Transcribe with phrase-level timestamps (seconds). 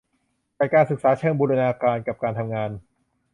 [0.57, 2.71] จัดการศึกษาเชิงบูรณาการกับการทำงาน